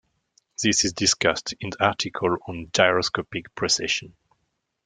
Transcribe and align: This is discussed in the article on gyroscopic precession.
This 0.63 0.83
is 0.83 0.93
discussed 0.93 1.53
in 1.59 1.69
the 1.69 1.85
article 1.85 2.35
on 2.47 2.71
gyroscopic 2.73 3.53
precession. 3.53 4.15